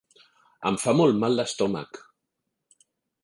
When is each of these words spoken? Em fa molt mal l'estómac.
Em 0.69 0.77
fa 0.83 0.95
molt 0.99 1.19
mal 1.25 1.37
l'estómac. 1.39 1.99